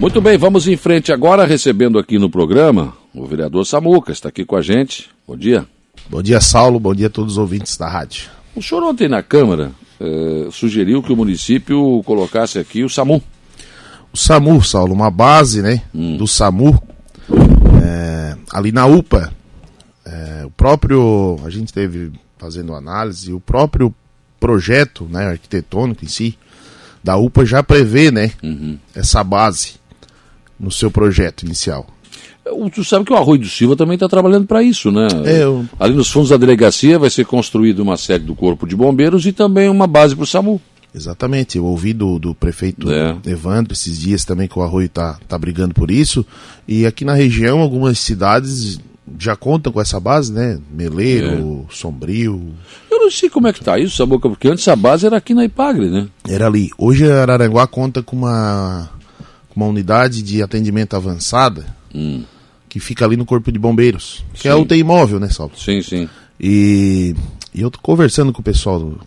[0.00, 4.44] Muito bem, vamos em frente agora, recebendo aqui no programa o vereador Samuca, está aqui
[4.44, 5.08] com a gente.
[5.26, 5.66] Bom dia.
[6.10, 6.80] Bom dia, Saulo.
[6.80, 8.28] Bom dia a todos os ouvintes da rádio.
[8.56, 9.70] O senhor ontem na Câmara
[10.00, 13.22] eh, sugeriu que o município colocasse aqui o SAMU.
[14.12, 16.16] O SAMU, Saulo, uma base né, hum.
[16.16, 16.80] do SAMU,
[17.82, 19.32] é, ali na UPA.
[20.04, 23.94] É, o próprio, a gente teve fazendo análise, o próprio
[24.38, 26.36] projeto né, arquitetônico em si,
[27.02, 28.78] da UPA já prevê né, uhum.
[28.94, 29.83] essa base
[30.64, 31.86] no seu projeto inicial.
[32.74, 35.08] Tu sabe que o Arroio do Silva também está trabalhando para isso, né?
[35.24, 35.64] É, eu...
[35.80, 39.32] Ali nos fundos da delegacia vai ser construída uma sede do Corpo de Bombeiros e
[39.32, 40.60] também uma base para o SAMU.
[40.94, 43.16] Exatamente, eu ouvi do, do prefeito é.
[43.26, 46.24] Evandro esses dias também que o Arroio está tá brigando por isso.
[46.68, 48.78] E aqui na região, algumas cidades
[49.18, 50.58] já contam com essa base, né?
[50.70, 51.74] Meleiro, é.
[51.74, 52.54] Sombrio.
[52.90, 55.34] Eu não sei como é que está isso, Saboca, porque antes a base era aqui
[55.34, 56.06] na Ipagre, né?
[56.28, 56.70] Era ali.
[56.78, 58.88] Hoje Araranguá conta com uma,
[59.56, 61.64] uma unidade de atendimento avançada.
[61.94, 62.24] Hum
[62.74, 64.48] que fica ali no Corpo de Bombeiros, que sim.
[64.48, 65.52] é a UTI móvel, né, Saulo?
[65.56, 66.08] Sim, sim.
[66.40, 67.14] E,
[67.54, 69.00] e eu tô conversando com o pessoal do,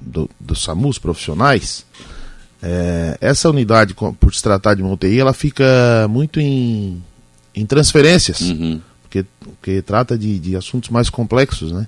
[0.00, 1.84] do, do SAMUS, profissionais,
[2.62, 7.02] é, essa unidade, por se tratar de uma UTI, ela fica muito em,
[7.54, 8.80] em transferências, uhum.
[9.02, 11.86] porque, porque trata de, de assuntos mais complexos, né?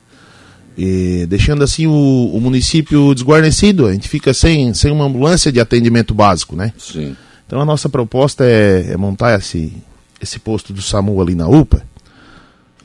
[0.77, 5.61] E deixando assim o, o, município desguarnecido, a gente fica sem, sem uma ambulância de
[5.61, 6.75] atendimento básico, né?
[6.77, 7.17] Sim.
[7.53, 9.75] Então a nossa proposta é, é montar esse,
[10.19, 11.87] esse posto do SAMU ali na UPA,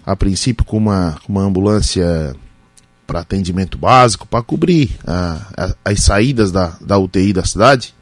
[0.06, 2.36] a princípio com uma, uma ambulância
[3.08, 7.96] para atendimento básico, para cobrir a, a, as saídas da, da UTI da cidade,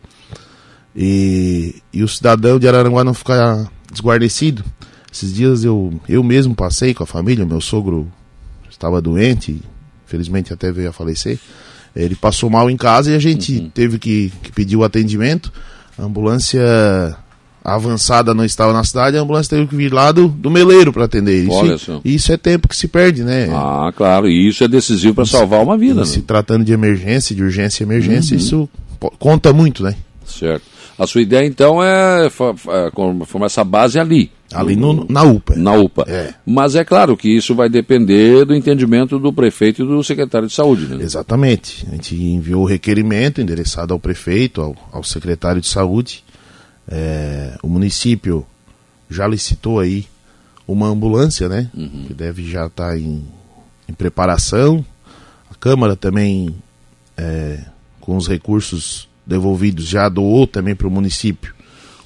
[0.96, 4.64] e, e o cidadão de Araranguá não ficar desguarnecido.
[5.14, 8.12] Esses dias eu, eu mesmo passei com a família, meu sogro
[8.68, 9.62] estava doente,
[10.08, 11.38] felizmente até veio a falecer.
[11.96, 13.70] Ele passou mal em casa e a gente uhum.
[13.70, 15.54] teve que, que pedir o atendimento.
[15.98, 17.16] A ambulância
[17.64, 21.06] avançada não estava na cidade, a ambulância teve que vir lá do, do meleiro para
[21.06, 21.44] atender.
[21.44, 22.00] Isso, Olha só.
[22.06, 23.50] isso é tempo que se perde, né?
[23.52, 26.02] Ah, claro, e isso é decisivo para salvar uma vida.
[26.02, 26.06] Né?
[26.06, 28.40] Se tratando de emergência, de urgência e emergência, uhum.
[28.40, 28.70] isso
[29.18, 29.96] conta muito, né?
[30.26, 30.64] Certo.
[30.98, 34.32] A sua ideia então é formar essa base ali.
[34.60, 35.56] Ali no, na UPA.
[35.56, 36.06] Na UPA.
[36.08, 36.34] É.
[36.46, 40.54] Mas é claro que isso vai depender do entendimento do prefeito e do secretário de
[40.54, 40.88] saúde.
[40.88, 41.04] Né?
[41.04, 41.86] Exatamente.
[41.90, 46.24] A gente enviou o requerimento endereçado ao prefeito, ao, ao secretário de saúde,
[46.88, 48.46] é, o município
[49.10, 50.06] já licitou aí
[50.68, 51.70] uma ambulância, né?
[51.74, 52.06] Uhum.
[52.08, 53.26] Que deve já estar tá em,
[53.88, 54.86] em, preparação.
[55.50, 56.56] A Câmara também,
[57.18, 57.60] é,
[58.00, 61.54] com os recursos devolvidos, já doou também para o município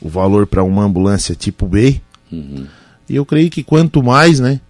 [0.02, 2.02] o valor para uma ambulância tipo B.
[2.32, 2.66] Uhum.
[3.10, 4.62] E eu creio que quanto mais, né?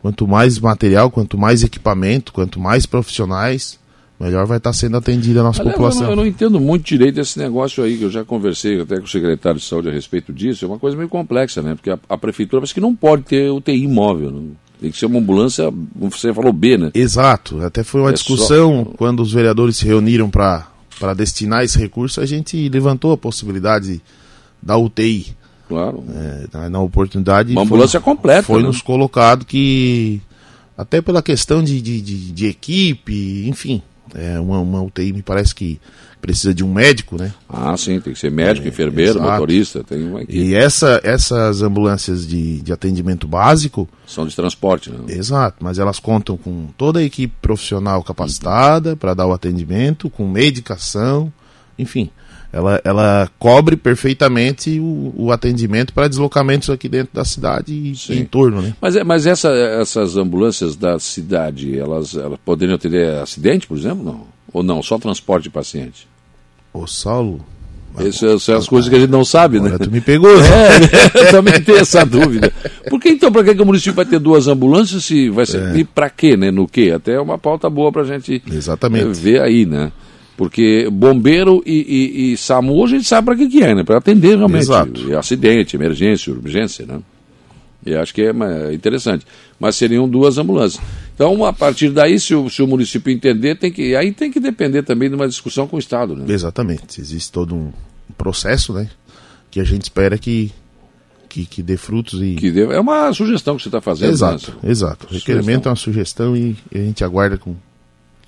[0.00, 3.78] Quanto mais material, quanto mais equipamento, quanto mais profissionais,
[4.20, 6.02] melhor vai estar sendo atendida a nossa Aliás, população.
[6.02, 8.98] Eu não, eu não, entendo muito direito esse negócio aí, que eu já conversei até
[8.98, 11.74] com o secretário de saúde a respeito disso, é uma coisa meio complexa, né?
[11.74, 14.30] Porque a, a prefeitura parece que não pode ter UTI imóvel.
[14.30, 14.50] Não?
[14.80, 16.90] Tem que ser uma ambulância, você falou B, né?
[16.94, 17.60] Exato.
[17.62, 18.96] Até foi uma é discussão só...
[18.96, 20.66] quando os vereadores se reuniram para
[21.16, 24.02] destinar esse recurso, a gente levantou a possibilidade
[24.62, 25.34] da UTI.
[25.68, 26.04] Claro.
[26.54, 27.52] É, na, oportunidade.
[27.52, 28.42] Uma ambulância foi, completa.
[28.44, 28.68] Foi né?
[28.68, 30.20] nos colocado que,
[30.76, 33.82] até pela questão de, de, de, de equipe, enfim,
[34.14, 35.80] é, uma, uma UTI me parece que
[36.20, 37.32] precisa de um médico, né?
[37.48, 39.30] Ah, sim, tem que ser médico, é, enfermeiro, exato.
[39.30, 40.38] motorista, tem uma equipe.
[40.38, 43.88] E essa, essas ambulâncias de, de atendimento básico...
[44.06, 44.98] São de transporte, né?
[45.08, 50.28] Exato, mas elas contam com toda a equipe profissional capacitada para dar o atendimento, com
[50.28, 51.32] medicação,
[51.78, 52.10] enfim
[52.52, 58.24] ela, ela cobre perfeitamente o, o atendimento para deslocamentos aqui dentro da cidade e em
[58.24, 58.74] torno, né?
[58.80, 64.04] Mas, é, mas essa, essas ambulâncias da cidade, elas, elas poderiam atender acidente, por exemplo,
[64.04, 64.26] não?
[64.52, 66.08] Ou não, só transporte de paciente?
[66.72, 67.44] Ô, Saulo...
[67.98, 69.78] Essas são as coisas que a gente não sabe, né?
[69.78, 70.46] Tu me pegou, né?
[71.14, 72.52] É, eu também tenho essa dúvida.
[72.90, 75.62] Por que então, para que, que o município vai ter duas ambulâncias se vai ser,
[75.62, 75.78] é.
[75.78, 76.50] e para quê, né?
[76.50, 76.92] No quê?
[76.94, 79.18] Até é uma pauta boa para a gente Exatamente.
[79.18, 79.90] ver aí, né?
[80.36, 83.84] Porque bombeiro e, e, e SAMU a gente sabe para que, que é, né?
[83.84, 84.64] Para atender realmente.
[84.64, 85.16] Exato.
[85.16, 87.00] Acidente, emergência, urgência, né?
[87.84, 89.24] E acho que é interessante.
[89.58, 90.82] Mas seriam duas ambulâncias.
[91.14, 94.40] Então, a partir daí, se o, se o município entender, tem que, aí tem que
[94.40, 96.14] depender também de uma discussão com o Estado.
[96.14, 96.24] Né?
[96.28, 97.00] Exatamente.
[97.00, 97.72] Existe todo um
[98.18, 98.90] processo, né?
[99.50, 100.52] Que a gente espera que,
[101.28, 102.34] que, que dê frutos e.
[102.34, 104.10] Que dê, é uma sugestão que você está fazendo.
[104.10, 104.70] Exato, né?
[104.70, 105.06] exato.
[105.08, 107.54] O requerimento é uma sugestão e a gente aguarda com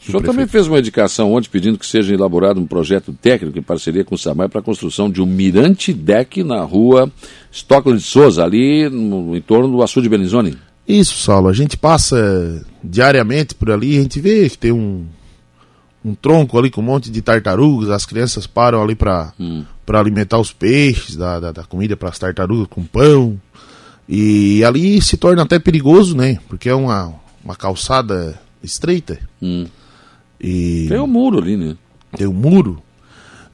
[0.01, 3.63] o senhor também fez uma indicação ontem pedindo que seja elaborado um projeto técnico em
[3.63, 7.11] parceria com o SAMAI para a construção de um mirante deck na rua
[7.51, 10.57] Stockland de Souza, ali no, no entorno do açude Belizone.
[10.87, 11.49] Isso, Saulo.
[11.49, 15.05] A gente passa diariamente por ali, a gente vê que tem um,
[16.03, 19.65] um tronco ali com um monte de tartarugas, as crianças param ali para hum.
[19.93, 23.39] alimentar os peixes, da, da, da comida para as tartarugas com pão.
[24.09, 26.39] E ali se torna até perigoso, né?
[26.49, 27.13] Porque é uma,
[27.45, 29.19] uma calçada estreita.
[29.43, 29.67] Hum.
[30.41, 31.77] E tem um muro ali, né?
[32.17, 32.83] Tem um muro.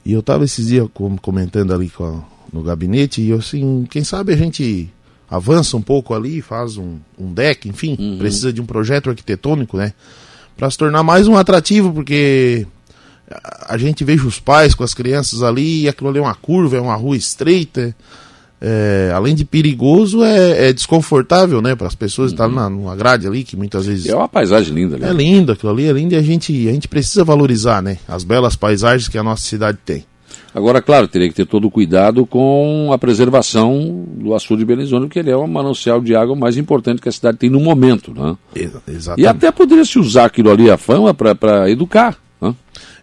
[0.05, 0.87] E eu tava esses dias
[1.21, 2.21] comentando ali com,
[2.53, 4.89] no gabinete e eu assim, quem sabe a gente
[5.29, 8.17] avança um pouco ali, faz um, um deck, enfim, uhum.
[8.17, 9.93] precisa de um projeto arquitetônico, né?
[10.55, 12.65] Para se tornar mais um atrativo, porque
[13.67, 16.77] a gente veja os pais com as crianças ali, e aquilo ali é uma curva,
[16.77, 17.81] é uma rua estreita.
[17.81, 17.93] É,
[19.13, 21.75] além de perigoso, é, é desconfortável, né?
[21.75, 22.35] Para as pessoas uhum.
[22.35, 24.07] estarem numa grade ali, que muitas vezes.
[24.07, 25.09] É uma paisagem linda, né?
[25.09, 27.97] É linda, aquilo ali é lindo e a gente, a gente precisa valorizar, né?
[28.07, 30.05] As belas paisagens que a nossa cidade tem.
[30.55, 35.05] Agora, claro, teria que ter todo o cuidado com a preservação do açude de Belizone,
[35.05, 38.13] porque ele é o manancial de água mais importante que a cidade tem no momento.
[38.13, 38.37] Né?
[38.87, 39.21] Exatamente.
[39.21, 42.17] E até poderia se usar aquilo ali, a fama, para educar.
[42.39, 42.55] Né?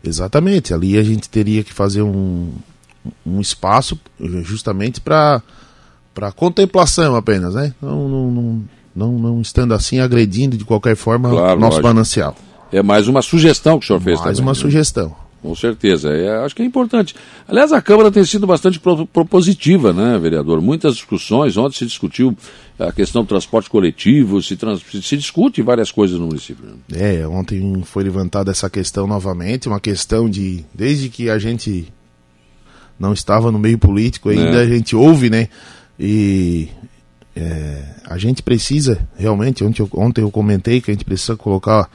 [0.02, 0.72] Exatamente.
[0.72, 2.52] Ali a gente teria que fazer um,
[3.24, 3.98] um espaço
[4.42, 5.42] justamente para
[6.36, 7.74] contemplação apenas, né?
[7.80, 8.64] Não, não, não,
[8.94, 11.88] não, não estando assim agredindo de qualquer forma claro, nosso lógico.
[11.88, 12.36] manancial.
[12.72, 14.26] É mais uma sugestão que o senhor fez mais também.
[14.26, 14.58] Mais uma né?
[14.58, 15.14] sugestão.
[15.42, 17.16] Com certeza, é, acho que é importante.
[17.48, 20.60] Aliás, a Câmara tem sido bastante pro, propositiva, né, vereador?
[20.60, 22.36] Muitas discussões, ontem se discutiu
[22.78, 26.64] a questão do transporte coletivo, se, trans, se discute várias coisas no município.
[26.64, 27.22] Né?
[27.22, 31.92] É, ontem foi levantada essa questão novamente, uma questão de, desde que a gente
[33.02, 34.62] não estava no meio político, ainda é.
[34.62, 35.48] a gente ouve, né?
[35.98, 36.68] E
[37.34, 41.90] é, a gente precisa, realmente, ontem eu, ontem eu comentei que a gente precisa colocar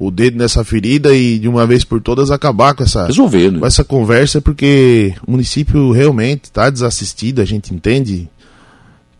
[0.00, 3.60] o dedo nessa ferida e de uma vez por todas acabar com essa, Resolver, né?
[3.60, 8.28] com essa conversa, porque o município realmente está desassistido, a gente entende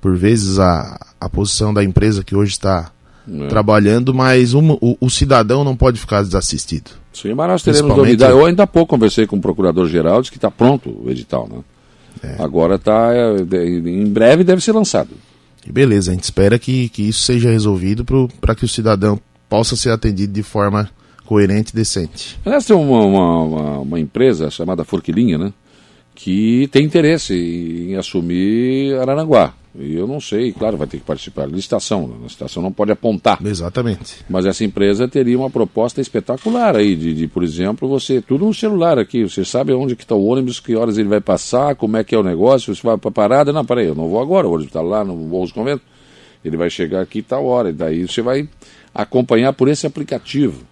[0.01, 2.91] por vezes a, a posição da empresa que hoje está
[3.31, 3.47] é.
[3.49, 6.91] trabalhando, mas um, o, o, cidadão não pode ficar desassistido.
[7.13, 8.33] Sim, mas nós teremos novidade.
[8.33, 11.59] Eu ainda há pouco conversei com o procurador-geral, disse que está pronto o edital, né?
[12.23, 12.43] É.
[12.43, 13.37] Agora está, é,
[13.67, 15.11] em breve deve ser lançado.
[15.67, 18.05] E beleza, a gente espera que, que isso seja resolvido
[18.41, 20.89] para que o cidadão possa ser atendido de forma
[21.25, 22.39] coerente e decente.
[22.45, 25.53] Aliás, tem uma, uma, uma, empresa chamada Forquilinha, né?
[26.21, 29.55] Que tem interesse em assumir Araranguá.
[29.79, 32.09] E eu não sei, claro, vai ter que participar da licitação.
[32.09, 32.17] Né?
[32.19, 33.39] A licitação não pode apontar.
[33.47, 34.17] Exatamente.
[34.29, 38.53] Mas essa empresa teria uma proposta espetacular aí, de, de por exemplo, você, tudo no
[38.53, 41.97] celular aqui, você sabe onde que está o ônibus, que horas ele vai passar, como
[41.97, 44.21] é que é o negócio, você vai para a parada, não, peraí, eu não vou
[44.21, 45.83] agora, o ônibus está lá no Bons Convento,
[46.45, 48.49] ele vai chegar aqui tal hora, e daí você vai
[48.93, 50.65] acompanhar por esse aplicativo.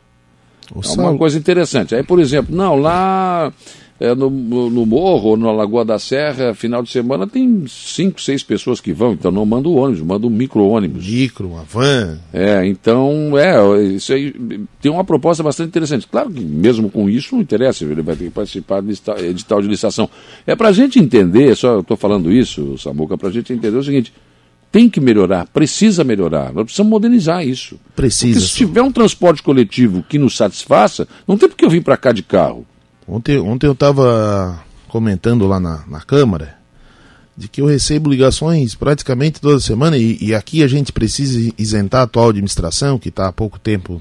[0.74, 1.94] O é uma coisa interessante.
[1.94, 3.52] Aí, por exemplo, não, lá
[3.98, 8.42] é, no, no, morro ou na Lagoa da Serra, final de semana, tem cinco, seis
[8.42, 11.06] pessoas que vão, então não manda o ônibus, manda um micro-ônibus.
[11.06, 12.18] Micro, uma van.
[12.32, 14.34] É, então, é, isso aí
[14.80, 16.06] tem uma proposta bastante interessante.
[16.06, 18.94] Claro que mesmo com isso não interessa, ele vai ter que participar de
[19.24, 20.08] edital de licitação.
[20.46, 23.82] É para a gente entender, só estou falando isso, Samuca, para a gente entender o
[23.82, 24.12] seguinte,
[24.70, 26.52] tem que melhorar, precisa melhorar.
[26.52, 27.78] Nós precisamos modernizar isso.
[27.94, 28.34] Precisa.
[28.34, 31.82] Porque se tiver um transporte coletivo que nos satisfaça, não tem por que eu vir
[31.82, 32.66] para cá de carro.
[33.08, 36.56] Ontem, ontem eu estava comentando lá na, na Câmara
[37.36, 42.00] de que eu recebo ligações praticamente toda semana e, e aqui a gente precisa isentar
[42.00, 44.00] a atual administração, que está há pouco tempo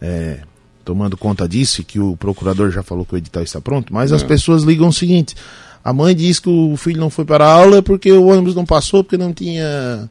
[0.00, 0.40] é,
[0.84, 4.10] tomando conta disso e que o procurador já falou que o edital está pronto, mas
[4.10, 4.16] é.
[4.16, 5.36] as pessoas ligam o seguinte:
[5.84, 8.66] a mãe diz que o filho não foi para a aula porque o ônibus não
[8.66, 10.08] passou, porque não tinha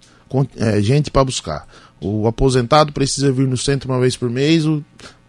[0.57, 1.67] é, gente para buscar.
[1.99, 4.83] O aposentado precisa vir no centro uma vez por mês, o,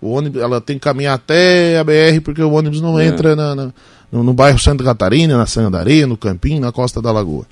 [0.05, 3.07] o, ônibus, ela tem que caminhar até a BR porque o ônibus não é.
[3.07, 3.73] entra na, na,
[4.13, 7.47] no, no, bairro Santa Catarina, na Santa da Areia, no Campinho, na Costa da Lagoa.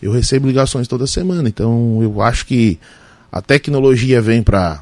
[0.00, 2.78] Eu recebo ligações toda semana, então eu acho que
[3.30, 4.80] a tecnologia vem para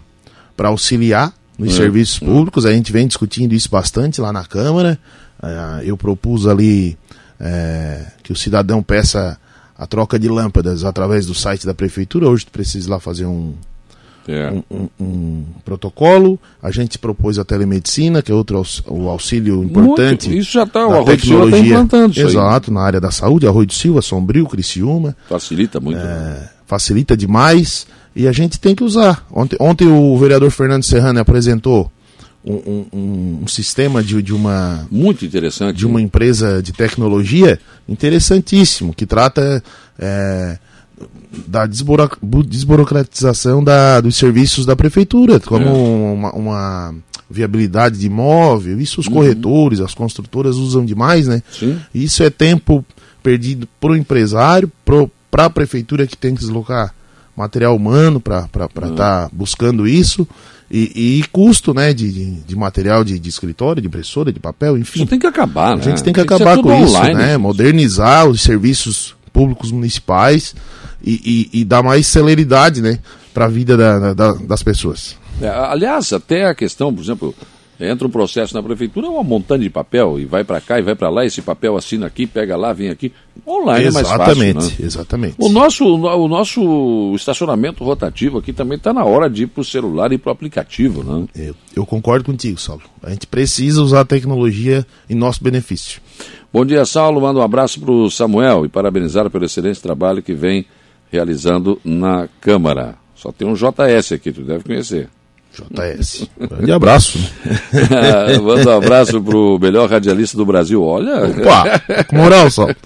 [0.58, 1.76] auxiliar nos é.
[1.76, 4.98] serviços públicos, a gente vem discutindo isso bastante lá na Câmara.
[5.42, 6.96] Uh, eu propus ali
[7.40, 9.38] é, que o cidadão peça
[9.76, 12.28] a troca de lâmpadas através do site da prefeitura.
[12.28, 13.54] Hoje tu precisa lá fazer um,
[14.28, 14.50] é.
[14.50, 16.38] um, um, um, protocolo.
[16.62, 20.28] A gente propôs a telemedicina, que é outro aux, o auxílio importante.
[20.28, 22.74] Muito, isso já está, o Arroio de Silva está implantando Exato, aí.
[22.74, 25.16] na área da saúde, Arroio de Silva, Sombrio, Criciúma.
[25.28, 25.98] Facilita muito.
[25.98, 26.48] É, né?
[26.66, 29.26] Facilita demais e a gente tem que usar.
[29.30, 31.92] Ontem, ontem o vereador Fernando Serrano apresentou
[32.46, 38.94] um, um, um, sistema de, de uma muito interessante de uma empresa de tecnologia interessantíssimo
[38.94, 39.62] que trata
[39.98, 40.58] é,
[41.46, 45.70] da desburocratização da, dos serviços da prefeitura como é.
[45.70, 46.94] uma, uma,
[47.28, 49.14] viabilidade de imóvel isso os uhum.
[49.14, 51.78] corretores as construtoras usam demais né Sim.
[51.94, 52.84] isso é tempo
[53.22, 54.70] perdido para o empresário
[55.30, 56.94] para a prefeitura que tem que deslocar
[57.36, 58.94] material humano para estar uhum.
[58.94, 60.26] tá buscando isso
[60.68, 64.76] E, e custo, né, de, de, de material de, de, escritório, de impressora, de papel,
[64.76, 64.98] enfim.
[64.98, 65.82] Isso tem que acabar, né?
[65.82, 67.36] A gente tem que tem acabar que com isso, online, né?
[67.36, 70.54] Modernizar os serviços públicos municipais
[71.04, 72.98] e, e, e dar mais celeridade, né,
[73.34, 75.14] para a vida da, da, das pessoas.
[75.42, 77.34] É, aliás, até a questão, por exemplo,
[77.78, 80.82] entra um processo na prefeitura, é uma montanha de papel, e vai para cá e
[80.82, 83.12] vai para lá, esse papel assina aqui, pega lá, vem aqui.
[83.46, 84.32] Online exatamente, é mais fácil.
[84.32, 84.86] Exatamente, né?
[84.86, 85.36] exatamente.
[85.38, 89.64] O nosso, o nosso estacionamento rotativo aqui também está na hora de ir para o
[89.64, 91.04] celular e para o aplicativo.
[91.04, 91.26] Né?
[91.34, 92.82] Eu, eu concordo contigo, Saulo.
[93.02, 96.00] A gente precisa usar a tecnologia em nosso benefício.
[96.52, 97.20] Bom dia, Saulo.
[97.20, 100.64] Manda um abraço para o Samuel e parabenizar pelo excelente trabalho que vem
[101.10, 102.96] realizando na Câmara.
[103.14, 105.08] Só tem um JS aqui, tu deve conhecer.
[105.56, 106.28] JS.
[106.38, 107.18] Grande abraço.
[108.42, 110.82] Manda um abraço pro melhor radialista do Brasil.
[110.82, 111.26] Olha.
[111.26, 112.66] Opa, com moral só.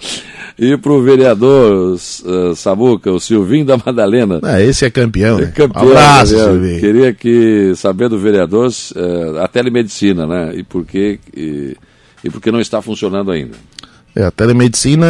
[0.62, 4.40] E pro vereador uh, Samuca, o Silvinho da Madalena.
[4.42, 5.38] Ah, esse é campeão.
[5.38, 5.52] É né?
[5.56, 5.88] campeão.
[5.88, 6.44] Abraço, né?
[6.44, 6.80] Silvinho.
[6.80, 10.52] Queria que saber do vereador uh, a telemedicina, né?
[10.54, 11.74] E por que e,
[12.22, 13.56] e por que não está funcionando ainda.
[14.14, 15.06] É, a telemedicina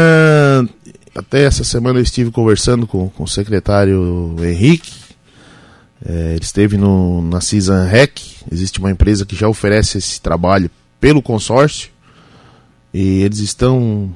[1.17, 4.93] até essa semana eu estive conversando com, com o secretário Henrique
[6.05, 10.71] é, ele esteve no, na Cisan Rec, existe uma empresa que já oferece esse trabalho
[11.01, 11.91] pelo consórcio
[12.93, 14.13] e eles estão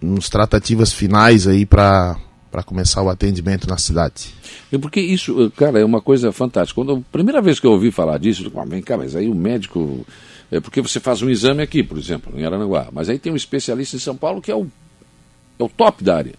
[0.00, 2.16] nos tratativas finais aí para
[2.50, 4.32] para começar o atendimento na cidade.
[4.72, 6.80] É porque isso, cara, é uma coisa fantástica.
[6.80, 9.28] Quando a primeira vez que eu ouvi falar disso, eu falei, vem cá, mas aí
[9.28, 10.06] o médico
[10.50, 13.36] é porque você faz um exame aqui, por exemplo, em Aranaguá, mas aí tem um
[13.36, 14.66] especialista em São Paulo que é o,
[15.58, 16.32] é o top da área.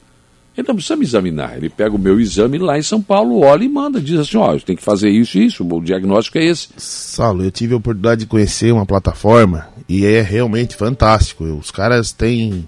[0.57, 1.55] Ele não precisa me examinar.
[1.55, 4.01] Ele pega o meu exame lá em São Paulo, olha e manda.
[4.01, 5.63] Diz assim: ó, tem que fazer isso e isso.
[5.63, 6.69] O diagnóstico é esse.
[6.77, 11.43] Saulo, eu tive a oportunidade de conhecer uma plataforma e é realmente fantástico.
[11.43, 12.67] Os caras têm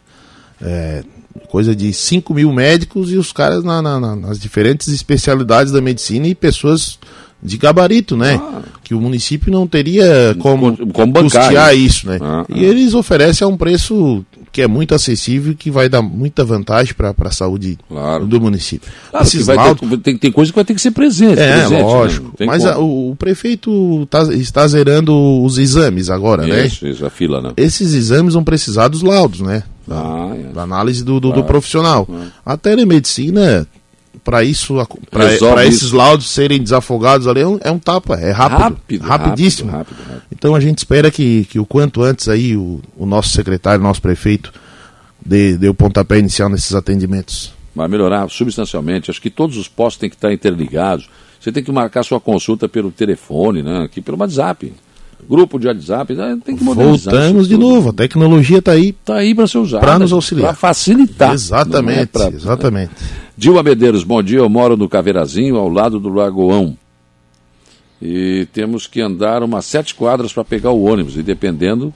[0.62, 1.03] é,
[1.50, 6.27] coisa de 5 mil médicos e os caras na, na, nas diferentes especialidades da medicina
[6.27, 7.00] e pessoas
[7.41, 8.39] de gabarito, né?
[8.41, 8.62] Ah.
[8.84, 12.19] Que o município não teria como, como custear isso, né?
[12.22, 12.67] Ah, e ah.
[12.67, 16.94] eles oferecem a um preço que é muito acessível e que vai dar muita vantagem
[16.94, 18.25] para a saúde claro.
[18.25, 18.91] do município.
[19.12, 19.89] Claro, Esses laudos...
[19.89, 21.39] ter, tem, tem coisa que vai ter que ser presente.
[21.39, 21.84] É, presente, né?
[21.84, 22.34] lógico.
[22.39, 22.46] Né?
[22.46, 26.65] Mas a, o, o, prefeito tá, está zerando os exames agora, isso, né?
[26.65, 27.53] Isso, isso, a fila, né?
[27.58, 29.63] Esses exames vão precisar dos laudos, né?
[29.88, 30.53] Da, ah, é.
[30.53, 31.41] da análise do, do, claro.
[31.41, 32.08] do profissional.
[32.46, 33.68] A telemedicina
[34.24, 34.75] para isso,
[35.10, 39.72] para esses laudos serem desafogados ali, é um, é um tapa, é rápido, rápido rapidíssimo.
[39.72, 43.29] Rápido, rápido, então a gente espera que, que o quanto antes aí o, o nosso
[43.29, 44.53] secretário, nosso prefeito,
[45.25, 47.53] dê, dê o pontapé inicial nesses atendimentos.
[47.75, 49.09] Vai melhorar substancialmente.
[49.09, 51.09] Acho que todos os postos têm que estar interligados.
[51.39, 53.83] Você tem que marcar sua consulta pelo telefone, né?
[53.83, 54.74] Aqui pelo WhatsApp.
[55.27, 56.38] Grupo de WhatsApp, né?
[56.43, 57.13] tem que modernizar.
[57.13, 58.89] Voltamos de novo, a tecnologia está aí.
[58.89, 59.86] Está aí para ser usada.
[59.86, 60.48] Para nos auxiliar.
[60.48, 61.33] Para facilitar.
[61.33, 62.91] Exatamente, é pra, exatamente.
[63.38, 64.39] Dilma Medeiros, bom dia.
[64.39, 66.77] Eu moro no Caveirazinho, ao lado do Lagoão.
[68.01, 71.18] E temos que andar umas sete quadras para pegar o ônibus.
[71.18, 71.94] E dependendo,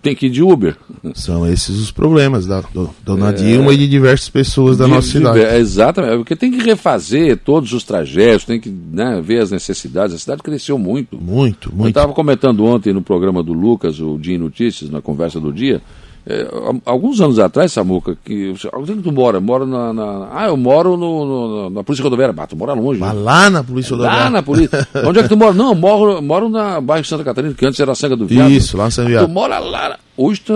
[0.00, 0.76] tem que ir de Uber.
[1.14, 4.90] São esses os problemas da do, dona é, Dilma e de diversas pessoas da de,
[4.90, 5.38] nossa cidade.
[5.38, 10.16] De, exatamente, porque tem que refazer todos os trajetos, tem que né, ver as necessidades.
[10.16, 11.16] A cidade cresceu muito.
[11.20, 11.84] Muito, muito.
[11.84, 15.52] Eu estava comentando ontem no programa do Lucas, o Dia em Notícias, na conversa do
[15.52, 15.82] dia,
[16.28, 16.48] é,
[16.84, 19.38] alguns anos atrás, Samuca, que onde é que tu mora?
[19.38, 22.34] Mora na, na, Ah, eu moro no, no, na Polícia Rodoviária.
[22.36, 22.98] Ah, tu mora longe.
[22.98, 24.24] Mas lá na Polícia Rodoviária.
[24.24, 24.88] Lá na Polícia.
[25.06, 25.52] onde é que tu mora?
[25.54, 28.50] Não, moro, moro na bairro Santa Catarina, que antes era a Sanga do Viado.
[28.50, 29.26] Isso, lá na Sanga do Viado.
[29.28, 29.98] Tu mora lá.
[30.16, 30.54] Hoje tá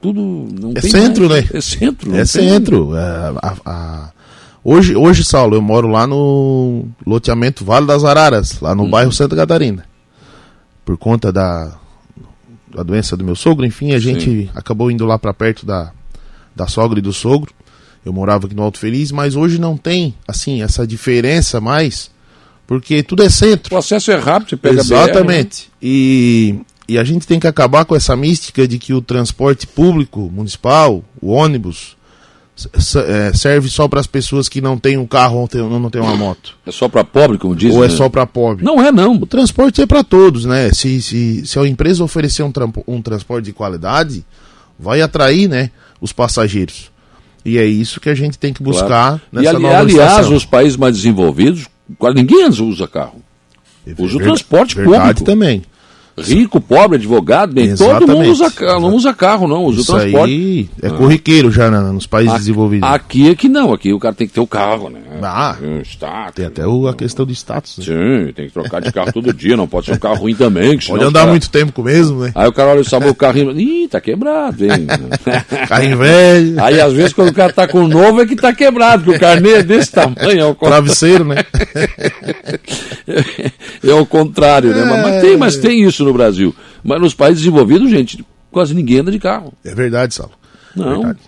[0.00, 0.20] tudo.
[0.20, 1.50] Não é centro, mais.
[1.50, 1.50] né?
[1.52, 2.14] É centro.
[2.14, 2.96] É centro.
[2.96, 4.10] É, a, a...
[4.62, 8.90] Hoje, hoje, Saulo, eu moro lá no loteamento Vale das Araras, lá no hum.
[8.90, 9.84] bairro Santa Catarina.
[10.84, 11.72] Por conta da
[12.76, 14.50] a doença do meu sogro, enfim, a gente Sim.
[14.54, 15.92] acabou indo lá para perto da,
[16.54, 17.52] da sogra e do sogro.
[18.04, 22.10] Eu morava aqui no Alto Feliz, mas hoje não tem, assim, essa diferença mais,
[22.66, 23.74] porque tudo é centro.
[23.74, 25.64] O acesso é rápido, você pega Exatamente.
[25.64, 25.78] BR, né?
[25.82, 30.30] E, e a gente tem que acabar com essa mística de que o transporte público,
[30.32, 31.97] municipal, o ônibus,
[33.34, 36.56] serve só para as pessoas que não têm um carro ou não, têm uma moto.
[36.66, 37.76] É só para pobre, como dizem?
[37.76, 37.94] Ou é né?
[37.94, 38.64] só para pobre?
[38.64, 39.14] Não é, não.
[39.14, 40.70] O transporte é para todos, né?
[40.72, 42.52] Se, se, se a empresa oferecer um,
[42.86, 44.24] um transporte de qualidade,
[44.78, 46.90] vai atrair né, os passageiros.
[47.44, 49.20] E é isso que a gente tem que buscar claro.
[49.32, 50.34] nessa e, ali, nova Aliás, estação.
[50.36, 53.22] os países mais desenvolvidos, quase ninguém usa carro.
[53.86, 55.24] É usa o transporte verdade público.
[55.24, 55.62] também.
[56.22, 60.32] Rico, pobre, advogado, bem, todo mundo usa, não usa carro, não, usa Isso o transporte.
[60.32, 62.88] Aí é corriqueiro já né, nos países a, desenvolvidos.
[62.88, 65.00] Aqui é que não, aqui o cara tem que ter o carro, né?
[65.22, 67.78] Ah, um status, tem até o, a questão do status.
[67.78, 67.84] Né?
[67.84, 70.78] Sim, tem que trocar de carro todo dia, não pode ser um carro ruim também.
[70.78, 71.30] pode andar cara...
[71.30, 72.32] muito tempo com o mesmo, né?
[72.34, 74.86] Aí o cara olha o carro e ih, tá quebrado, hein?
[75.68, 76.62] Carrinho velho.
[76.62, 79.16] Aí às vezes quando o cara tá com o novo é que tá quebrado, porque
[79.16, 80.40] o carnê é desse tamanho.
[80.40, 81.36] É o Travesseiro, né?
[83.84, 84.84] é, o contrário, né?
[84.84, 86.54] Mas, mas, tem, mas tem isso no Brasil.
[86.82, 89.52] Mas nos países desenvolvidos, gente, quase ninguém anda de carro.
[89.64, 90.32] É verdade, Saulo.
[90.76, 91.18] Não, verdade.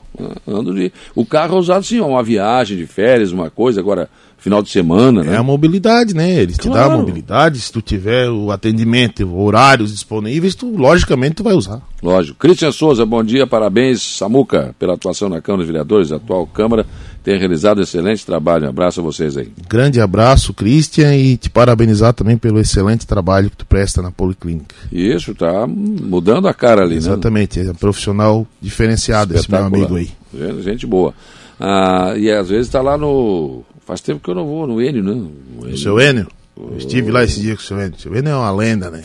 [0.46, 0.92] ando de.
[1.14, 3.80] O carro é usado sim, uma viagem de férias, uma coisa.
[3.80, 4.08] Agora,
[4.40, 5.34] final de semana, né?
[5.34, 6.40] É a mobilidade, né?
[6.40, 6.72] Eles claro.
[6.72, 11.54] te dão a mobilidade, se tu tiver o atendimento, horários disponíveis, tu logicamente tu vai
[11.54, 11.80] usar.
[12.02, 12.38] Lógico.
[12.38, 16.87] Cristian Souza, bom dia, parabéns, Samuca, pela atuação na Câmara dos Vereadores, atual Câmara
[17.23, 18.67] tem realizado um excelente trabalho.
[18.67, 19.53] Um abraço a vocês aí.
[19.69, 24.75] Grande abraço, Cristian, e te parabenizar também pelo excelente trabalho que tu presta na Policlínica.
[24.91, 27.69] Isso, tá mudando a cara ali, Exatamente, né?
[27.69, 30.11] é um profissional diferenciado esse meu amigo aí.
[30.62, 31.12] Gente boa.
[31.59, 35.03] Ah, e às vezes está lá no Faz tempo que eu não vou no Enio,
[35.03, 35.11] né?
[35.11, 35.75] O, Enio.
[35.75, 36.29] o seu Enio?
[36.71, 37.95] Eu estive lá esse dia com o seu Enio.
[37.97, 39.02] O seu Enio é uma lenda, né?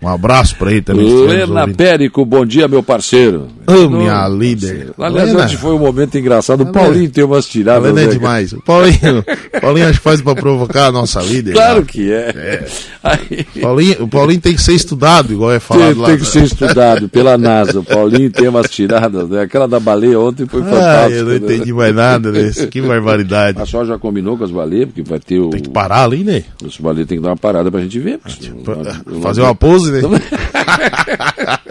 [0.00, 1.26] Um abraço para ele também.
[1.26, 3.48] Lena Périco, bom dia, meu parceiro.
[3.66, 4.90] Oh, minha líder.
[4.98, 6.62] Aliás, hoje foi um momento engraçado.
[6.62, 7.84] O Paulinho tem umas tiradas.
[7.84, 8.12] Lena é né?
[8.12, 8.52] demais.
[8.52, 9.24] O Paulinho,
[9.60, 11.52] Paulinho acho que faz para provocar a nossa líder.
[11.52, 11.86] Claro né?
[11.86, 12.66] que é.
[13.04, 13.60] é.
[13.60, 16.08] Paulinho, o Paulinho tem que ser estudado, igual é falado tem, lá.
[16.08, 17.80] Tem que ser estudado pela NASA.
[17.80, 19.42] O Paulinho tem umas tiradas, né?
[19.42, 21.06] Aquela da baleia ontem foi fantástica.
[21.06, 21.36] Ah, eu não né?
[21.36, 22.50] entendi mais nada, né?
[22.70, 23.60] Que barbaridade.
[23.60, 25.50] A só já combinou com as baleias, porque vai ter o...
[25.50, 26.44] Tem que parar ali, né?
[26.70, 28.18] Os baleias tem que dar uma parada pra gente ver.
[28.26, 28.62] Tipo,
[29.20, 30.00] fazer uma pose, né?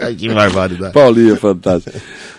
[0.16, 0.92] que barbaridade.
[0.92, 1.96] Paulinho, fantástico.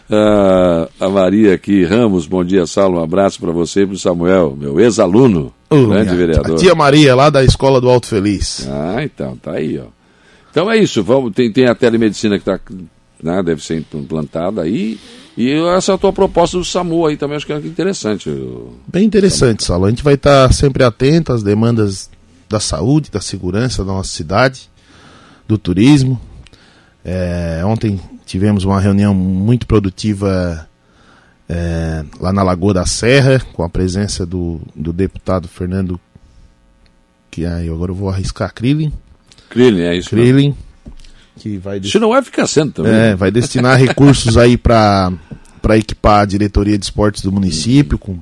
[0.10, 3.00] Uh, a Maria aqui, Ramos, bom dia, Saulo.
[3.00, 6.58] Um abraço para você e para o Samuel, meu ex-aluno, oh, grande minha, vereador.
[6.58, 8.68] Tia Maria, lá da Escola do Alto Feliz.
[8.70, 9.86] Ah, então, tá aí, ó.
[10.52, 12.60] Então é isso, vamos, tem, tem a telemedicina que tá,
[13.24, 15.00] né, deve ser implantada aí.
[15.38, 18.30] E essa é a tua proposta do SAMU aí também, acho que é interessante.
[18.86, 19.86] Bem interessante, Saulo.
[19.86, 22.10] A gente vai estar tá sempre atento às demandas
[22.52, 24.70] da saúde, da segurança da nossa cidade,
[25.48, 26.20] do turismo.
[27.04, 30.68] É, ontem tivemos uma reunião muito produtiva
[31.50, 36.00] é, lá na Lagoa da Serra, com a presença do, do deputado Fernando,
[37.30, 38.94] que aí agora eu vou arriscar, Krillin.
[39.50, 40.10] Krillin, é isso.
[40.10, 40.56] Krillin.
[41.38, 42.94] Que vai Isso não vai ficar sendo também.
[42.94, 45.12] É, vai destinar recursos aí para
[45.72, 48.20] equipar a diretoria de esportes do município, com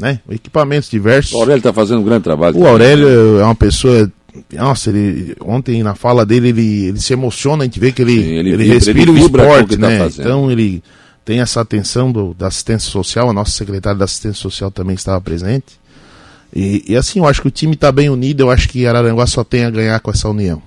[0.00, 1.32] né, equipamentos diversos.
[1.32, 2.56] O Aurélio está fazendo um grande trabalho.
[2.56, 4.10] O Aurélio é uma pessoa
[4.52, 8.22] nossa, ele, ontem na fala dele ele, ele se emociona, a gente vê que ele,
[8.22, 9.98] Sim, ele, ele vibra, respira ele o esporte, tá né?
[9.98, 10.82] Tá então ele
[11.24, 15.20] tem essa atenção do, da assistência social, a nossa secretária da assistência social também estava
[15.20, 15.78] presente.
[16.54, 19.26] E, e assim, eu acho que o time está bem unido, eu acho que Araranguá
[19.26, 20.62] só tem a ganhar com essa união.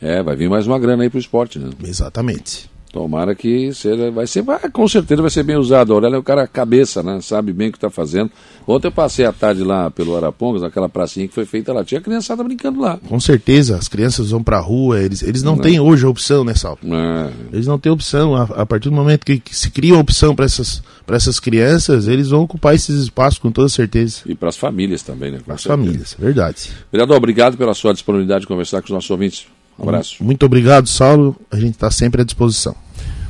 [0.00, 1.70] É, vai vir mais uma grana aí pro esporte, né?
[1.84, 2.70] Exatamente.
[2.96, 5.90] Tomara que seja, vai ser, vai, com certeza vai ser bem usado.
[5.90, 7.20] O Aurélio é o cara cabeça, né?
[7.20, 8.30] Sabe bem o que está fazendo.
[8.66, 11.84] Ontem eu passei a tarde lá pelo Arapongas, naquela pracinha que foi feita lá.
[11.84, 12.98] Tinha criançada brincando lá.
[13.06, 15.62] Com certeza, as crianças vão pra rua, eles, eles não, não.
[15.62, 16.78] têm hoje a opção, né, Sal?
[16.82, 17.32] É.
[17.52, 18.34] Eles não têm opção.
[18.34, 22.08] A, a, partir do momento que, que se cria uma opção para essas, essas crianças,
[22.08, 24.20] eles vão ocupar esses espaços com toda certeza.
[24.24, 25.40] E para as famílias também, né?
[25.44, 26.70] Para as famílias, verdade.
[26.90, 29.46] Vereador, obrigado pela sua disponibilidade de conversar com os nossos ouvintes.
[29.78, 30.24] Um abraço.
[30.24, 31.36] Muito obrigado, Saulo.
[31.50, 32.85] A gente está sempre à disposição.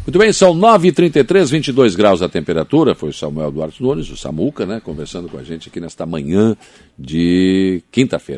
[0.07, 2.95] Muito bem, são 9h33, 22 graus a temperatura.
[2.95, 6.57] Foi o Samuel Duarte Nunes, o Samuca, né, conversando com a gente aqui nesta manhã
[6.97, 8.35] de quinta-feira.